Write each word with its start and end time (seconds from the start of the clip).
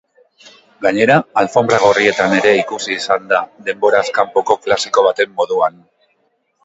Gainera, 0.85 1.17
alfonbra 1.41 1.81
gorrietan 1.83 2.33
ere 2.39 2.53
ikusi 2.61 2.91
izan 3.01 3.29
da 3.35 3.43
denborazkanpoko 3.71 4.57
klasiko 4.65 5.05
baten 5.09 5.37
moduan. 5.43 5.79